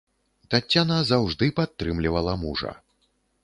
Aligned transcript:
Таццяна 0.53 0.97
заўжды 1.11 1.51
падтрымлівала 1.61 2.33
мужа. 2.49 2.77